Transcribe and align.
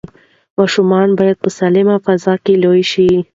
ماشومان 0.57 1.07
باید 1.19 1.37
په 1.43 1.49
سالمه 1.57 1.95
فضا 2.05 2.33
کې 2.43 2.53
لوی 2.63 2.83
شي. 2.91 3.09